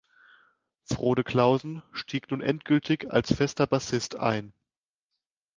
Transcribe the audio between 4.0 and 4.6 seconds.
ein.